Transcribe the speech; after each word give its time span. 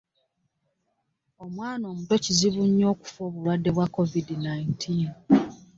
Omwana 1.43 1.83
omuto 1.91 2.15
kizibu 2.23 2.61
nnyo 2.69 2.85
okufa 2.93 3.19
obulwadde 3.27 3.69
bwa 3.75 3.85
covid 3.95 4.27
nineteen 4.43 5.09